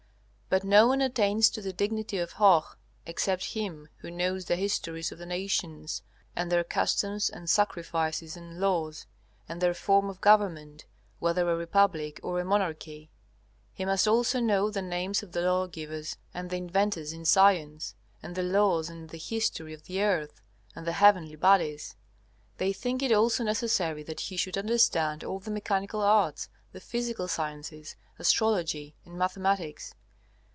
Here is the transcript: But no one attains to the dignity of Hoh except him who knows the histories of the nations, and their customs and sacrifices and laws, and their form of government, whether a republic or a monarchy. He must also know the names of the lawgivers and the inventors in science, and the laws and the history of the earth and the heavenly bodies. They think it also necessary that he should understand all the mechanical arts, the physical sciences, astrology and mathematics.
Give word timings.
But 0.53 0.65
no 0.65 0.85
one 0.85 0.99
attains 0.99 1.49
to 1.51 1.61
the 1.61 1.71
dignity 1.71 2.17
of 2.17 2.33
Hoh 2.33 2.75
except 3.05 3.53
him 3.53 3.87
who 3.99 4.11
knows 4.11 4.43
the 4.43 4.57
histories 4.57 5.09
of 5.09 5.17
the 5.17 5.25
nations, 5.25 6.01
and 6.35 6.51
their 6.51 6.65
customs 6.65 7.29
and 7.29 7.49
sacrifices 7.49 8.35
and 8.35 8.59
laws, 8.59 9.05
and 9.47 9.61
their 9.61 9.73
form 9.73 10.09
of 10.09 10.19
government, 10.19 10.83
whether 11.19 11.49
a 11.49 11.55
republic 11.55 12.19
or 12.21 12.37
a 12.37 12.43
monarchy. 12.43 13.09
He 13.71 13.85
must 13.85 14.09
also 14.09 14.41
know 14.41 14.69
the 14.69 14.81
names 14.81 15.23
of 15.23 15.31
the 15.31 15.39
lawgivers 15.39 16.17
and 16.33 16.49
the 16.49 16.57
inventors 16.57 17.13
in 17.13 17.23
science, 17.23 17.95
and 18.21 18.35
the 18.35 18.43
laws 18.43 18.89
and 18.89 19.07
the 19.09 19.17
history 19.17 19.73
of 19.73 19.83
the 19.83 20.01
earth 20.03 20.41
and 20.75 20.85
the 20.85 20.91
heavenly 20.91 21.37
bodies. 21.37 21.95
They 22.57 22.73
think 22.73 23.01
it 23.01 23.13
also 23.13 23.45
necessary 23.45 24.03
that 24.03 24.19
he 24.19 24.35
should 24.35 24.57
understand 24.57 25.23
all 25.23 25.39
the 25.39 25.49
mechanical 25.49 26.01
arts, 26.01 26.49
the 26.73 26.81
physical 26.81 27.29
sciences, 27.29 27.95
astrology 28.19 28.97
and 29.05 29.17
mathematics. 29.17 29.93